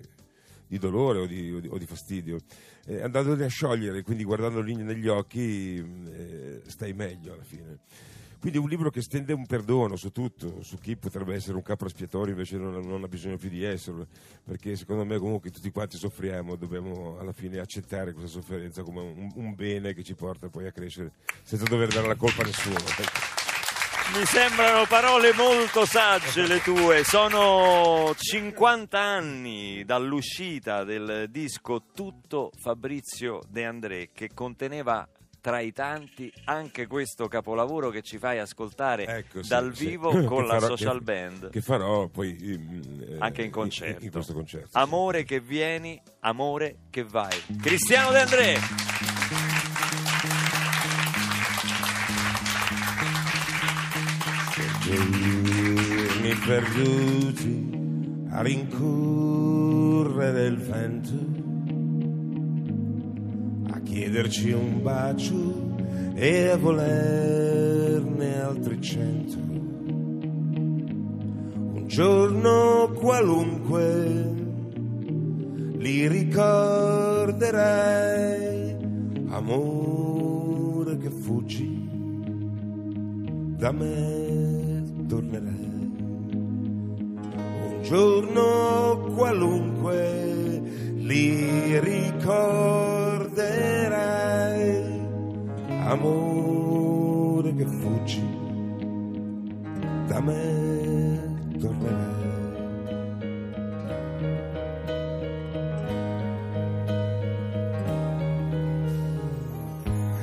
di 0.68 0.78
dolore 0.80 1.20
o 1.20 1.26
di, 1.26 1.52
o 1.52 1.60
di- 1.60 1.68
o 1.68 1.78
di 1.78 1.86
fastidio. 1.86 2.38
Eh, 2.86 3.02
andandoli 3.02 3.44
a 3.44 3.48
sciogliere, 3.48 4.02
quindi 4.04 4.24
guardandoli 4.24 4.76
negli 4.76 5.08
occhi, 5.08 5.82
mh, 5.84 6.08
eh, 6.12 6.62
stai 6.68 6.94
meglio 6.94 7.34
alla 7.34 7.44
fine. 7.44 7.80
Quindi 8.40 8.60
è 8.60 8.62
un 8.62 8.70
libro 8.70 8.90
che 8.92 9.02
stende 9.02 9.34
un 9.34 9.46
perdono 9.46 9.96
su 9.96 10.12
tutto, 10.12 10.62
su 10.62 10.78
chi 10.78 10.96
potrebbe 10.96 11.34
essere 11.34 11.56
un 11.56 11.64
capo 11.64 11.86
espiatorio 11.86 12.34
invece 12.34 12.58
non, 12.58 12.86
non 12.86 13.04
ha 13.04 13.08
bisogno 13.08 13.38
più 13.38 13.50
di 13.50 13.64
esserlo, 13.64 14.08
perché 14.44 14.76
secondo 14.76 15.06
me 15.06 15.18
comunque 15.18 15.50
tutti 15.50 15.72
quanti 15.72 15.98
soffriamo, 15.98 16.56
dobbiamo 16.56 17.18
alla 17.20 17.34
fine 17.34 17.60
accettare 17.60 18.14
questa 18.14 18.32
sofferenza 18.32 18.84
come 18.84 19.02
un, 19.02 19.32
un 19.36 19.56
bene 19.56 19.94
che 19.94 20.04
ci 20.04 20.14
porta 20.14 20.50
poi 20.50 20.68
a 20.68 20.72
crescere 20.72 21.14
senza 21.42 21.66
dover 21.66 21.90
dare 21.90 22.08
la 22.08 22.16
colpa 22.16 22.44
a 22.44 22.46
nessuno. 22.46 22.76
Mi 24.14 24.24
sembrano 24.24 24.86
parole 24.86 25.34
molto 25.34 25.86
sagge 25.86 26.48
le 26.48 26.62
tue. 26.62 27.04
Sono 27.04 28.14
50 28.18 28.98
anni 28.98 29.84
dall'uscita 29.84 30.86
del 30.86 31.28
disco 31.30 31.84
Tutto 31.94 32.52
Fabrizio 32.58 33.42
De 33.50 33.66
André 33.66 34.12
che 34.14 34.30
conteneva 34.34 35.08
tra 35.42 35.60
i 35.60 35.72
tanti 35.72 36.32
anche 36.46 36.88
questo 36.88 37.28
capolavoro 37.28 37.90
che 37.90 38.02
ci 38.02 38.18
fai 38.18 38.40
ascoltare 38.40 39.06
Ecco, 39.06 39.44
sì, 39.44 39.50
dal 39.50 39.76
sì. 39.76 39.86
vivo 39.88 40.10
Che 40.20 40.24
con 40.26 40.46
la 40.46 40.60
farò- 40.60 40.76
social 40.76 40.98
che- 40.98 41.04
band. 41.04 41.50
Che 41.52 41.62
farò 41.62 42.08
poi 42.08 42.36
eh, 42.38 43.16
Anche 43.20 43.44
in 43.44 43.52
concerto. 43.52 44.04
In, 44.04 44.12
questo 44.12 44.34
concerto. 44.34 44.78
Amore 44.78 45.24
che 45.24 45.40
vieni, 45.40 46.00
amore 46.22 46.78
che 46.90 47.04
vai. 47.04 47.36
Cristiano 47.62 48.12
De 48.12 48.20
André. 48.20 48.60
giorni 54.98 56.34
perduti 56.46 57.70
a 58.32 58.42
rincorrere 58.42 60.46
il 60.46 60.58
vento, 60.58 61.16
chiederci 63.98 64.52
un 64.52 64.84
bacio 64.84 65.74
e 66.14 66.50
a 66.50 66.58
volerne 66.58 68.42
altri 68.42 68.80
cento. 68.80 69.40
Un 71.74 71.84
giorno 71.88 72.92
qualunque 72.94 74.36
li 75.78 76.08
ricorderai, 76.08 77.26
amore 79.30 80.98
che 80.98 81.10
fuggi 81.10 81.90
da 83.58 83.72
me 83.72 84.84
tornerai. 85.08 85.76
Un 87.66 87.82
giorno 87.82 89.12
qualunque 89.16 90.62
li 90.98 91.80
ricorderai, 91.80 93.77
amore 95.90 97.56
che 97.56 97.66
fuggi, 97.66 98.22
da 100.08 100.20
me 100.20 101.36
tornerai. 101.60 102.26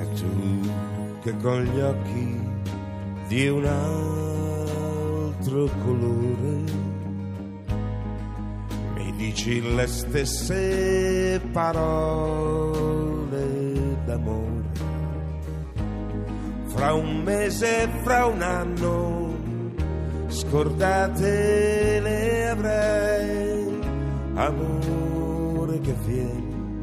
E 0.00 0.12
tu 0.12 0.28
che 1.22 1.34
con 1.38 1.62
gli 1.62 1.80
occhi 1.80 2.42
di 3.28 3.48
un 3.48 3.64
altro 3.64 5.70
colore 5.82 6.62
mi 8.96 9.12
dici 9.16 9.62
le 9.74 9.86
stesse 9.86 11.40
parole 11.52 13.46
d'amore 14.04 14.53
fra 16.74 16.92
un 16.92 17.22
mese 17.22 17.82
e 17.84 17.88
fra 18.02 18.26
un 18.26 18.42
anno 18.42 19.24
scordate 20.26 22.00
le 22.00 22.48
avrei 22.48 23.78
amore 24.34 25.80
che 25.80 25.94
vieni, 26.04 26.80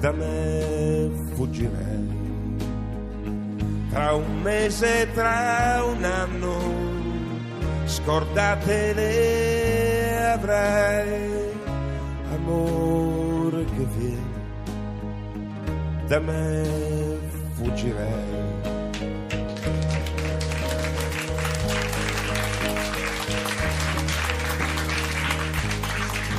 da 0.00 0.10
me 0.10 1.10
fuggirai. 1.34 2.08
Tra 3.90 4.14
un 4.14 4.40
mese, 4.42 5.08
tra 5.14 5.82
un 5.84 6.04
anno, 6.04 6.58
scordate 7.84 8.92
le 8.94 10.30
avrai, 10.32 11.52
amore 12.34 13.64
che 13.64 13.86
vieni, 13.96 14.34
da 16.06 16.18
me 16.20 16.89
fuggirai. 17.80 18.58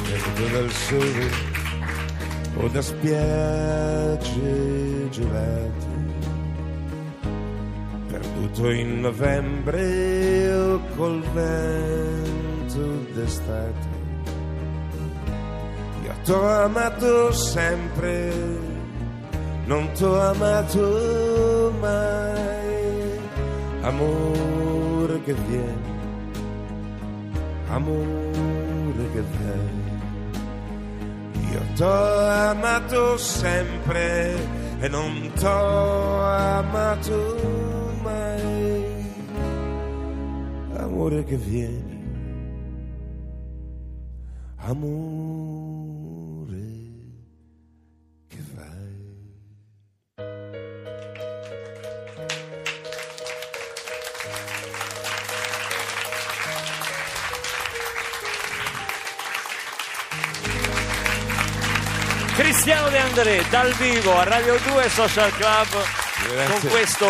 Vengo 0.05 0.47
dal 0.53 0.69
sole 0.69 1.29
o 2.57 2.67
da 2.69 2.81
spiagge 2.81 4.29
gelate, 5.09 5.87
perduto 8.07 8.71
in 8.71 8.99
novembre 9.01 10.53
o 10.53 10.79
col 10.95 11.21
vento 11.33 13.05
d'estate. 13.13 13.99
Io 16.03 16.13
t'ho 16.23 16.47
amato 16.47 17.31
sempre, 17.31 18.31
non 19.71 19.89
t'ho 19.93 20.19
amato 20.19 21.71
mai, 21.79 23.19
amore 23.83 25.21
che 25.23 25.33
viene 25.47 25.89
amore 27.69 29.03
che 29.13 29.23
vai. 29.37 29.79
Io 31.53 31.61
t'ho 31.75 32.27
amato 32.51 33.17
sempre 33.17 34.35
e 34.81 34.87
non 34.89 35.31
t'ho 35.39 36.19
amato 36.25 37.19
mai. 38.03 38.83
Amore 40.75 41.23
che 41.23 41.37
vieni, 41.37 42.03
amore 44.57 45.50
Cristiano 62.41 62.89
De 62.89 62.97
André 62.97 63.45
dal 63.51 63.71
vivo 63.73 64.17
a 64.17 64.23
Radio 64.23 64.57
2 64.57 64.89
Social 64.89 65.31
Club 65.31 65.67
Grazie. 66.27 66.59
con 66.59 66.69
questo 66.71 67.07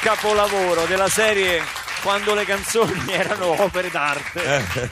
capolavoro 0.00 0.84
della 0.86 1.08
serie 1.08 1.60
quando 2.02 2.34
le 2.34 2.44
canzoni 2.44 2.92
erano 3.10 3.60
opere 3.62 3.90
d'arte. 3.90 4.42
Eh. 4.44 4.88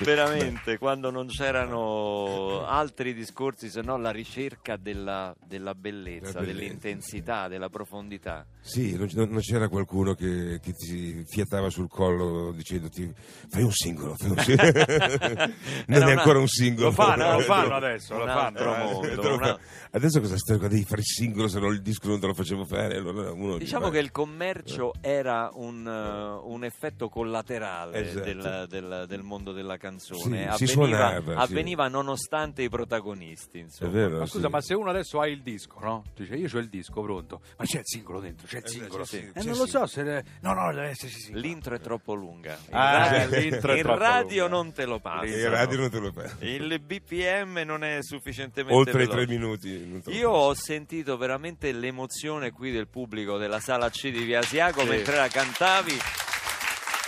Veramente, 0.04 0.78
quando 0.78 1.10
non 1.10 1.26
c'erano 1.26 2.64
altri 2.66 3.14
discorsi 3.14 3.68
se 3.68 3.82
no 3.82 3.96
la 3.96 4.10
ricerca 4.10 4.76
della, 4.76 5.34
della 5.44 5.74
bellezza, 5.74 6.40
bellezza. 6.40 6.40
dell'intensità, 6.40 7.48
della 7.48 7.68
profondità. 7.68 8.46
Sì, 8.60 8.96
non, 8.96 9.08
non 9.28 9.40
c'era 9.40 9.68
qualcuno 9.68 10.14
che, 10.14 10.58
che 10.62 10.72
ti 10.72 11.24
fiatava 11.26 11.70
sul 11.70 11.88
collo 11.88 12.52
dicendoti 12.52 13.12
fai 13.48 13.62
un 13.62 13.70
singolo, 13.72 14.14
fai 14.16 14.30
un 14.30 14.38
singolo. 14.38 14.72
non 15.86 16.02
è 16.08 16.12
ancora 16.12 16.38
un 16.38 16.48
singolo. 16.48 16.86
Lo 16.88 16.92
fanno, 16.92 17.32
lo 17.32 17.40
fanno 17.40 17.74
adesso, 17.74 18.14
lo 18.16 18.22
Un 18.24 18.28
fanno. 18.28 18.40
altro 18.40 18.74
eh. 18.74 18.78
mondo. 18.78 19.22
Lo 19.22 19.34
una- 19.34 19.58
Adesso 19.92 20.20
cosa 20.20 20.36
stai? 20.36 20.58
Devi 20.58 20.84
fare 20.84 21.00
il 21.00 21.06
singolo 21.06 21.48
se 21.48 21.58
no 21.60 21.68
il 21.68 21.80
disco 21.80 22.08
non 22.08 22.18
te 22.20 22.26
lo 22.26 22.34
facevo 22.34 22.64
fare. 22.64 22.96
Allora 22.96 23.30
uno 23.32 23.56
Diciamo 23.56 23.88
che 23.88 23.98
il 23.98 24.10
commercio 24.10 24.92
era 25.00 25.50
un, 25.54 25.86
eh, 25.86 26.45
un 26.46 26.64
effetto 26.64 27.08
collaterale 27.08 27.98
Esatto. 28.08 28.24
del, 28.24 28.66
del- 28.68 29.04
del 29.08 29.22
mondo 29.22 29.52
della 29.52 29.76
canzone. 29.76 30.50
Sì, 30.56 30.66
si 30.66 30.72
avveniva, 30.72 31.08
suonava, 31.08 31.32
sì. 31.32 31.38
avveniva 31.52 31.88
nonostante 31.88 32.62
i 32.62 32.68
protagonisti. 32.68 33.58
È 33.58 33.62
Insomma. 33.62 33.90
vero, 33.90 34.18
Ma 34.18 34.26
scusa, 34.26 34.46
sì. 34.46 34.52
ma 34.52 34.60
se 34.60 34.74
uno 34.74 34.90
adesso 34.90 35.20
ha 35.20 35.26
il 35.28 35.42
disco, 35.42 35.78
no? 35.80 36.04
Dice 36.14 36.34
io 36.34 36.48
ho 36.52 36.58
il 36.58 36.68
disco 36.68 37.00
pronto, 37.02 37.40
ma 37.58 37.64
c'è 37.64 37.78
il 37.78 37.84
singolo 37.86 38.20
dentro, 38.20 38.46
c'è 38.46 38.58
il 38.58 38.64
Eh, 38.64 38.68
singolo. 38.68 39.04
sì, 39.04 39.16
E 39.34 39.40
sì, 39.40 39.46
non 39.46 39.54
sì. 39.54 39.60
lo 39.60 39.66
so 39.66 39.86
se. 39.86 40.02
ne- 40.02 40.24
No, 40.40 40.52
no, 40.54 40.72
deve 40.72 40.88
esserci 40.88 41.18
sì. 41.20 41.32
L'intro 41.38 41.74
è 41.74 41.80
troppo 41.80 42.14
lunga. 42.14 42.54
Il 42.68 42.74
Ah, 42.74 43.08
radio, 43.26 43.38
il 44.46 44.50
non 44.50 44.72
te 44.72 44.84
lo 44.84 44.98
passa. 45.00 45.24
il 45.26 45.48
radio 45.50 45.78
non 45.78 45.90
te 45.90 45.98
lo 45.98 46.12
fa. 46.12 46.30
Il 46.40 46.80
BPM 46.80 47.62
non 47.64 47.82
è 47.84 47.98
sufficientemente 48.02 48.74
Oltre 48.78 49.02
i 49.02 49.06
veloce. 49.06 49.24
tre 49.26 49.34
minuti. 49.34 49.86
non 49.86 50.02
te 50.02 50.10
lo 50.10 50.16
Io 50.16 50.30
passa. 50.30 50.42
ho 50.42 50.54
sentito 50.54 51.16
veramente 51.16 51.72
l'emozione 51.72 52.50
qui 52.50 52.70
del 52.70 52.88
pubblico 52.88 53.36
della 53.38 53.60
sala 53.60 53.90
C 53.90 54.10
di 54.10 54.24
Via 54.24 54.38
Asiago 54.40 54.82
Sì. 54.82 54.88
mentre 54.88 55.16
la 55.16 55.28
cantavi. 55.28 55.96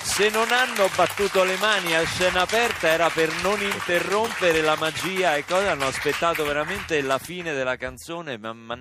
Se 0.03 0.31
non 0.31 0.51
hanno 0.51 0.89
battuto 0.97 1.45
le 1.45 1.57
mani 1.59 1.95
a 1.95 2.05
scena 2.05 2.41
aperta 2.43 2.89
era 2.89 3.09
per 3.11 3.31
non 3.43 3.61
interrompere 3.61 4.63
la 4.63 4.77
magia. 4.77 5.37
E 5.37 5.45
cosa? 5.45 5.73
Hanno 5.73 5.87
aspettato 5.87 6.45
veramente 6.45 7.01
la 7.03 7.19
fine 7.19 7.53
della 7.53 7.77
canzone, 7.77 8.37
ma, 8.39 8.53
ma- 8.53 8.79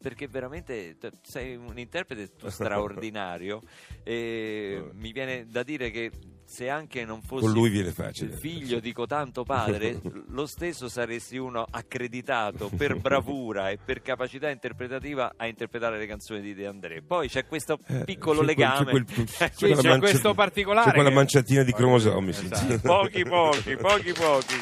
perché 0.00 0.26
veramente 0.28 0.96
t- 0.98 1.10
sei 1.22 1.54
un 1.56 1.78
interprete 1.78 2.30
straordinario. 2.50 3.60
E 4.02 4.90
mi 4.94 5.12
viene 5.12 5.46
da 5.46 5.62
dire 5.62 5.90
che 5.90 6.10
se 6.48 6.68
anche 6.70 7.04
non 7.04 7.22
fossi 7.22 7.42
Con 7.44 7.52
lui 7.52 7.68
viene 7.70 7.90
facile. 7.90 8.32
il 8.32 8.38
figlio 8.38 8.78
di 8.78 8.92
cotanto 8.92 9.42
padre, 9.42 10.00
lo 10.30 10.46
stesso 10.46 10.88
saresti 10.88 11.36
uno 11.36 11.66
accreditato 11.68 12.70
per 12.74 12.94
bravura 12.96 13.70
e 13.70 13.78
per 13.84 14.00
capacità 14.00 14.48
interpretativa 14.48 15.34
a 15.36 15.46
interpretare 15.48 15.98
le 15.98 16.06
canzoni 16.06 16.40
di 16.40 16.54
De 16.54 16.66
André. 16.66 17.02
Poi 17.02 17.28
c'è 17.28 17.46
questo 17.46 17.78
Eh, 17.88 18.04
piccolo 18.04 18.44
c'è 18.44 18.44
quel- 18.44 18.56
legame. 18.56 18.84
c'è 18.84 18.90
quel- 18.90 19.04
c'è 19.26 19.50
c'è 19.50 19.68
mancia- 19.74 19.98
questo 19.98 20.34
particolare 20.34 20.86
C'è 20.90 20.94
quella 20.94 21.10
manciatina 21.10 21.62
di 21.64 21.72
cromosomi. 21.72 22.30
Esatto. 22.30 22.78
pochi 22.80 23.24
pochi, 23.24 23.76
pochi 23.76 24.12
pochi. 24.12 24.54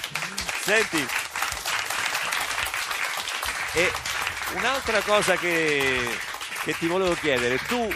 Senti, 0.63 0.97
e 3.77 3.91
un'altra 4.57 5.01
cosa 5.01 5.37
che, 5.37 5.99
che 6.63 6.73
ti 6.79 6.87
volevo 6.87 7.13
chiedere, 7.15 7.59
tu 7.67 7.89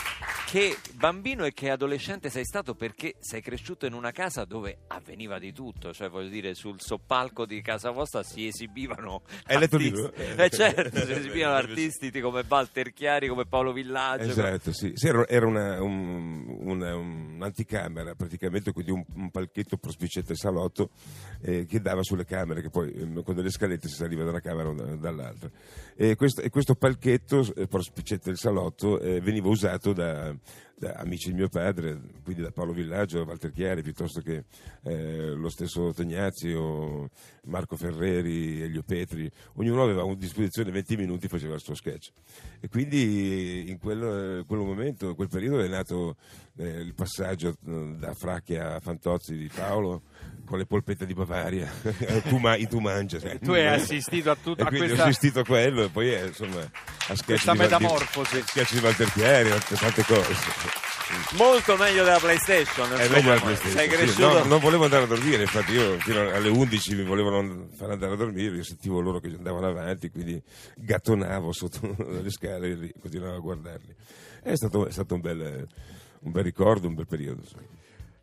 che 0.46 0.76
bambino 0.98 1.44
e 1.44 1.52
che 1.52 1.70
adolescente 1.70 2.28
sei 2.28 2.44
stato 2.44 2.74
perché 2.74 3.14
sei 3.20 3.40
cresciuto 3.40 3.86
in 3.86 3.92
una 3.92 4.10
casa 4.10 4.44
dove 4.44 4.78
avveniva 4.88 5.38
di 5.38 5.52
tutto, 5.52 5.92
cioè 5.94 6.08
voglio 6.10 6.28
dire 6.28 6.54
sul 6.54 6.80
soppalco 6.80 7.46
di 7.46 7.62
casa 7.62 7.90
vostra 7.90 8.24
si 8.24 8.48
esibivano 8.48 9.22
Hai 9.44 9.58
letto 9.60 9.76
il 9.76 9.82
libro? 9.84 10.12
eh 10.12 10.50
certo, 10.50 11.04
si 11.04 11.12
esibivano 11.12 11.54
artisti 11.56 12.10
come 12.20 12.44
Walter 12.46 12.92
Chiari, 12.92 13.28
come 13.28 13.46
Paolo 13.46 13.72
Villaggio, 13.72 14.24
Esatto, 14.24 14.72
sì. 14.72 14.90
Sì, 14.94 15.06
era 15.06 15.46
una, 15.46 15.80
un- 15.80 16.44
una- 16.62 16.96
un'anticamera, 16.96 18.16
praticamente 18.16 18.72
quindi 18.72 18.90
un, 18.90 19.04
un 19.14 19.30
palchetto 19.30 19.76
prospicente 19.76 20.34
salotto 20.34 20.90
eh, 21.42 21.64
che 21.66 21.80
dava 21.80 22.02
sulle 22.02 22.24
camere, 22.24 22.60
che 22.60 22.70
poi 22.70 22.92
ehm, 22.92 23.22
con 23.22 23.36
delle 23.36 23.50
scalette 23.50 23.86
si 23.86 23.94
saliva 23.94 24.24
da 24.24 24.30
una 24.30 24.40
camera 24.40 24.68
o 24.68 24.74
da- 24.74 24.96
dall'altra. 24.96 25.48
E 25.94 26.16
questo, 26.16 26.40
e 26.40 26.50
questo 26.50 26.74
palchetto 26.74 27.54
eh, 27.54 27.68
prospicente 27.68 28.24
del 28.30 28.36
salotto 28.38 28.98
eh, 28.98 29.20
veniva 29.20 29.48
usato 29.48 29.92
da, 29.92 30.34
da 30.78 30.92
amici 30.98 31.30
di 31.30 31.34
mio 31.34 31.48
padre, 31.48 31.98
quindi 32.22 32.42
da 32.42 32.50
Paolo 32.52 32.72
Villaggio, 32.72 33.24
Walter 33.24 33.50
Chiari, 33.50 33.82
piuttosto 33.82 34.20
che 34.20 34.44
eh, 34.84 35.30
lo 35.30 35.48
stesso 35.48 35.92
Tognazzi 35.92 36.52
o 36.52 37.08
Marco 37.46 37.76
Ferreri, 37.76 38.62
Elio 38.62 38.82
Petri, 38.82 39.28
ognuno 39.54 39.82
aveva 39.82 40.02
a 40.02 40.14
disposizione 40.14 40.70
20 40.70 40.96
minuti 40.96 41.26
e 41.26 41.28
faceva 41.28 41.54
il 41.54 41.60
suo 41.60 41.74
sketch. 41.74 42.10
E 42.60 42.68
quindi 42.68 43.68
in 43.68 43.78
quel, 43.78 44.44
quel 44.46 44.60
momento, 44.60 45.08
in 45.08 45.14
quel 45.16 45.28
periodo 45.28 45.60
è 45.60 45.68
nato 45.68 46.16
eh, 46.56 46.68
il 46.68 46.94
passaggio 46.94 47.56
eh, 47.66 47.94
da 47.98 48.14
Fracchia 48.14 48.76
a 48.76 48.80
Fantozzi 48.80 49.36
di 49.36 49.50
Paolo 49.52 50.02
con 50.44 50.58
le 50.58 50.64
polpette 50.66 51.04
di 51.04 51.12
Bavaria, 51.12 51.68
tu, 52.28 52.36
ma- 52.38 52.56
tu 52.56 52.78
mangia. 52.78 53.18
sai. 53.18 53.38
Tu 53.38 53.50
hai 53.52 53.66
assistito 53.66 54.30
a 54.30 54.36
tutto 54.36 54.64
questa, 54.64 55.02
ho 55.02 55.06
assistito 55.06 55.40
a 55.40 55.44
quello 55.44 55.84
e 55.84 55.88
poi 55.90 56.14
eh, 56.14 56.26
insomma 56.28 56.60
a 56.60 57.14
sketch 57.14 57.24
questa 57.24 57.52
di 57.52 57.58
Val- 57.58 57.66
di- 57.68 57.74
metamorfosi. 57.74 58.42
sketch 58.46 58.72
di 58.74 58.78
Walter 58.80 59.12
Chiari, 59.12 59.48
tante 59.78 60.02
cose. 60.04 60.66
Molto 61.36 61.76
meglio 61.76 62.04
della 62.04 62.18
PlayStation. 62.18 62.92
È 62.92 63.08
meglio 63.08 63.34
la 63.34 63.40
PlayStation, 63.40 63.88
Sei 63.88 64.08
sì. 64.08 64.20
No, 64.20 64.44
non 64.44 64.60
volevo 64.60 64.84
andare 64.84 65.04
a 65.04 65.06
dormire, 65.06 65.42
infatti 65.42 65.72
io 65.72 65.98
fino 65.98 66.20
alle 66.20 66.48
11 66.48 66.94
mi 66.94 67.04
volevano 67.04 67.68
far 67.76 67.90
andare 67.90 68.12
a 68.12 68.16
dormire, 68.16 68.56
io 68.56 68.64
sentivo 68.64 69.00
loro 69.00 69.20
che 69.20 69.28
andavano 69.28 69.66
avanti, 69.66 70.10
quindi 70.10 70.40
gattonavo 70.76 71.52
sotto 71.52 71.94
le 72.22 72.30
scale 72.30 72.68
e 72.70 72.92
continuavo 73.00 73.36
a 73.36 73.40
guardarli. 73.40 73.94
È 74.42 74.54
stato, 74.54 74.86
è 74.86 74.90
stato 74.90 75.14
un, 75.14 75.20
bel, 75.20 75.66
un 76.20 76.30
bel 76.32 76.44
ricordo, 76.44 76.88
un 76.88 76.94
bel 76.94 77.06
periodo. 77.06 77.40
insomma. 77.42 77.76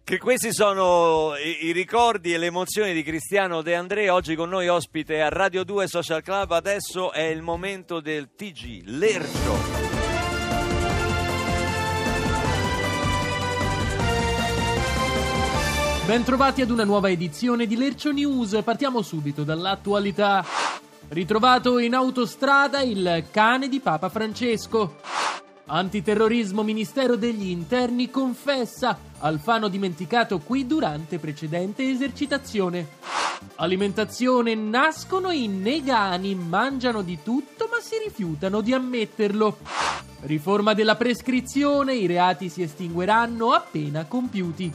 Che 0.06 0.20
questi 0.20 0.54
sono 0.54 1.34
i, 1.36 1.66
i 1.66 1.72
ricordi 1.72 2.32
e 2.32 2.38
le 2.38 2.46
emozioni 2.46 2.94
di 2.94 3.02
Cristiano 3.02 3.64
De 3.64 3.74
André, 3.74 4.12
oggi 4.12 4.36
con 4.36 4.50
noi 4.50 4.68
ospite 4.68 5.20
a 5.20 5.30
Radio 5.30 5.64
2 5.64 5.88
Social 5.88 6.22
Club, 6.22 6.52
adesso 6.52 7.12
è 7.12 7.24
il 7.24 7.42
momento 7.42 8.00
del 8.02 8.30
TG, 8.36 8.84
Lercio. 8.86 9.95
Bentrovati 16.06 16.62
ad 16.62 16.70
una 16.70 16.84
nuova 16.84 17.10
edizione 17.10 17.66
di 17.66 17.76
Lercio 17.76 18.12
News. 18.12 18.62
Partiamo 18.64 19.02
subito 19.02 19.44
dall'attualità. 19.44 20.46
Ritrovato 21.08 21.80
in 21.80 21.96
autostrada 21.96 22.82
il 22.82 23.26
cane 23.32 23.68
di 23.68 23.80
Papa 23.80 24.10
Francesco. 24.10 24.98
Antiterrorismo 25.66 26.62
Ministero 26.62 27.16
degli 27.16 27.50
Interni 27.50 28.12
confessa 28.12 29.00
Alfano 29.18 29.68
dimenticato 29.68 30.38
qui 30.38 30.68
durante 30.68 31.18
precedente 31.18 31.90
esercitazione. 31.90 32.88
Alimentazione 33.56 34.54
nascono 34.54 35.32
i 35.32 35.48
negani, 35.48 36.36
mangiano 36.36 37.02
di 37.02 37.18
tutto 37.24 37.68
ma 37.68 37.80
si 37.82 37.96
rifiutano 38.04 38.62
di 38.62 38.74
ammetterlo. 38.74 39.58
Riforma 40.22 40.76
della 40.76 40.96
prescrizione, 40.96 41.96
i 41.96 42.06
reati 42.06 42.48
si 42.50 42.62
estingueranno 42.62 43.54
appena 43.54 44.06
compiuti. 44.06 44.72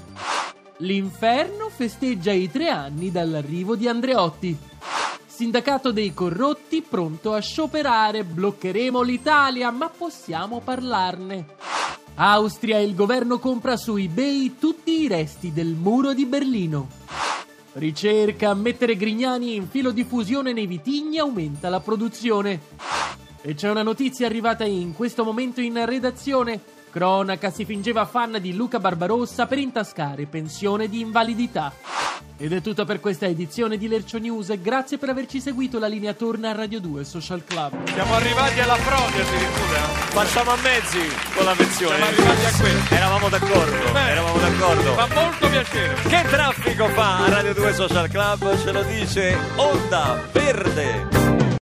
L'inferno 0.81 1.69
festeggia 1.69 2.33
i 2.33 2.51
tre 2.51 2.71
anni 2.71 3.11
dall'arrivo 3.11 3.77
di 3.77 3.87
Andreotti. 3.87 4.57
Sindacato 5.27 5.93
dei 5.93 6.15
corrotti 6.15 6.81
pronto 6.81 7.35
a 7.35 7.41
scioperare, 7.41 8.25
bloccheremo 8.25 9.03
l'Italia, 9.03 9.71
ma 9.71 9.91
possiamo 9.91 10.61
parlarne. 10.61 11.47
Austria, 12.15 12.79
il 12.79 12.95
governo 12.95 13.39
compra 13.39 13.77
su 13.77 13.97
eBay 13.97 14.57
tutti 14.59 15.03
i 15.03 15.09
resti 15.09 15.53
del 15.53 15.75
muro 15.75 16.15
di 16.15 16.25
Berlino. 16.25 16.89
Ricerca, 17.75 18.55
mettere 18.55 18.97
Grignani 18.97 19.57
in 19.57 19.69
filo 19.69 19.91
di 19.91 20.05
fusione 20.05 20.55
nei 20.55 20.67
vitigni 20.67 21.19
aumenta 21.19 21.69
la 21.69 21.81
produzione. 21.81 22.59
E 23.43 23.55
c'è 23.55 23.69
una 23.69 23.83
notizia 23.83 24.27
arrivata 24.27 24.65
in 24.65 24.95
questo 24.95 25.25
momento 25.25 25.61
in 25.61 25.85
redazione. 25.85 26.79
Cronaca 26.91 27.51
si 27.51 27.65
fingeva 27.65 28.05
fan 28.05 28.39
di 28.41 28.55
Luca 28.55 28.79
Barbarossa 28.81 29.47
per 29.47 29.59
intascare 29.59 30.27
pensione 30.27 30.89
di 30.89 31.01
invalidità. 31.01 31.73
Ed 32.37 32.55
è 32.55 32.63
tutto 32.63 32.87
per 32.87 33.01
questa 33.01 33.27
edizione 33.27 33.77
di 33.77 33.87
Lercio 33.87 34.19
News. 34.19 34.59
Grazie 34.61 34.97
per 34.97 35.11
averci 35.11 35.41
seguito. 35.41 35.79
La 35.79 35.87
linea 35.87 36.15
torna 36.15 36.51
a 36.51 36.53
Radio 36.55 36.81
2 36.81 37.05
Social 37.05 37.45
Club. 37.45 37.87
Siamo 37.93 38.15
arrivati 38.15 38.61
alla 38.61 38.77
frode 38.77 39.21
addirittura. 39.21 39.81
Facciamo 40.09 40.51
a 40.53 40.57
mezzi 40.57 41.01
con 41.35 41.45
la 41.45 41.53
pensione. 41.55 41.97
Siamo 41.97 42.11
arrivati 42.11 42.45
a 42.47 42.59
quello. 42.59 42.81
Eravamo 42.89 43.29
d'accordo, 43.29 43.93
Bene. 43.93 44.11
eravamo 44.11 44.39
d'accordo. 44.39 44.93
Fa 44.95 45.09
molto 45.15 45.49
piacere. 45.49 45.95
Che 45.95 46.25
traffico 46.31 46.89
fa 46.89 47.25
a 47.25 47.29
Radio 47.29 47.53
2 47.55 47.73
Social 47.75 48.09
Club? 48.09 48.59
Ce 48.59 48.73
lo 48.73 48.83
dice 48.85 49.37
Onda 49.57 50.23
Verde. 50.33 51.20